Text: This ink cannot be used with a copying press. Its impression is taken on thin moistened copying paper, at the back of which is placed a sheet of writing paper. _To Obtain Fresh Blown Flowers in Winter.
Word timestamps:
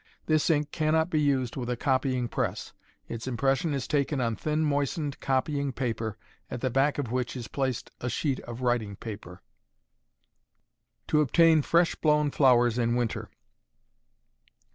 This 0.25 0.49
ink 0.49 0.71
cannot 0.71 1.11
be 1.11 1.21
used 1.21 1.55
with 1.55 1.69
a 1.69 1.77
copying 1.77 2.27
press. 2.27 2.73
Its 3.07 3.27
impression 3.27 3.71
is 3.75 3.87
taken 3.87 4.19
on 4.19 4.35
thin 4.35 4.65
moistened 4.65 5.19
copying 5.19 5.71
paper, 5.71 6.17
at 6.49 6.61
the 6.61 6.71
back 6.71 6.97
of 6.97 7.11
which 7.11 7.35
is 7.37 7.47
placed 7.47 7.91
a 7.99 8.09
sheet 8.09 8.39
of 8.39 8.61
writing 8.61 8.95
paper. 8.95 9.43
_To 11.07 11.21
Obtain 11.21 11.61
Fresh 11.61 11.93
Blown 11.93 12.31
Flowers 12.31 12.79
in 12.79 12.95
Winter. 12.95 13.29